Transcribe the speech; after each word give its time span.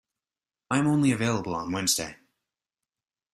I 0.71 0.79
am 0.79 0.87
only 0.87 1.11
available 1.11 1.53
on 1.53 1.71
Wednesday. 1.71 2.17